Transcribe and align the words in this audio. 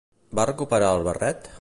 Va 0.39 0.45
recuperar 0.51 0.91
el 0.97 1.07
barret? 1.11 1.49